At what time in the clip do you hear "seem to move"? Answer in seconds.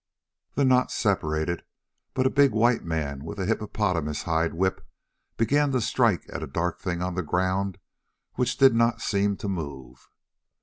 9.01-10.09